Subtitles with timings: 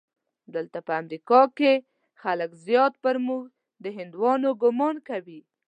[0.55, 1.73] دلته په امریکا کې
[2.65, 3.43] زیات خلک پر موږ
[3.83, 5.39] د هندیانو ګومان کوي.